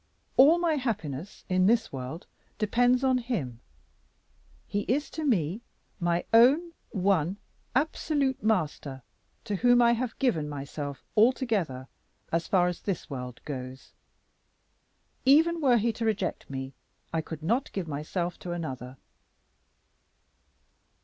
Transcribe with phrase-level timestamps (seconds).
[0.35, 2.25] All my happiness in this world
[2.57, 3.59] depends on him.
[4.67, 5.61] He is to me
[5.99, 7.37] my own one
[7.75, 9.03] absolute master,
[9.43, 11.87] to whom I have given myself altogether,
[12.31, 13.91] as far as this world goes.
[15.23, 16.73] Even were he to reject me
[17.13, 18.97] I could not give myself to another."